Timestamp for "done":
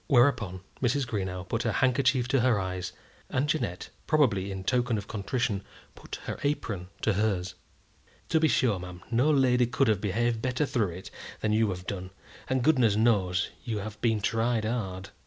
11.85-12.09